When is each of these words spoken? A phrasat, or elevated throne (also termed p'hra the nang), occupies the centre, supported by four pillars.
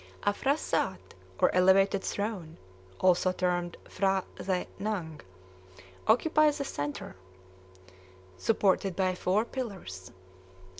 A 0.23 0.33
phrasat, 0.33 0.97
or 1.37 1.53
elevated 1.53 2.03
throne 2.03 2.57
(also 2.99 3.31
termed 3.31 3.77
p'hra 3.83 4.23
the 4.37 4.65
nang), 4.79 5.21
occupies 6.07 6.57
the 6.57 6.65
centre, 6.65 7.15
supported 8.35 8.95
by 8.95 9.13
four 9.13 9.45
pillars. 9.45 10.11